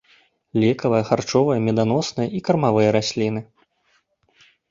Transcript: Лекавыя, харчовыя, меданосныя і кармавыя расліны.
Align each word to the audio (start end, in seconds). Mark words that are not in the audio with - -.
Лекавыя, 0.61 1.03
харчовыя, 1.09 1.57
меданосныя 1.67 2.27
і 2.39 2.43
кармавыя 2.49 2.89
расліны. 2.97 3.41